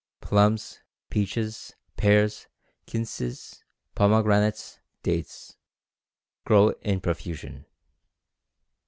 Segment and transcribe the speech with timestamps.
[0.19, 0.79] Plums,
[1.11, 2.47] peaches, pears,
[2.87, 3.63] quinces,
[3.93, 5.57] pomegranates, dates,
[6.43, 7.65] grow in profusion.